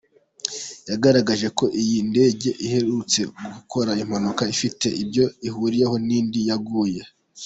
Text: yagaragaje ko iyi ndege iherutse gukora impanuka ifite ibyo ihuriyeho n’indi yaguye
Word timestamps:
yagaragaje 0.89 1.47
ko 1.57 1.65
iyi 1.81 1.97
ndege 2.09 2.49
iherutse 2.65 3.19
gukora 3.55 3.91
impanuka 4.03 4.43
ifite 4.53 4.87
ibyo 5.03 5.25
ihuriyeho 5.47 5.95
n’indi 6.07 6.41
yaguye 6.49 7.01